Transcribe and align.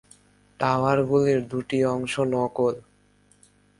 টাওয়ারগুলির 0.59 1.39
দুটি 1.47 1.77
অংশ 1.85 2.13
নকল। 2.33 2.75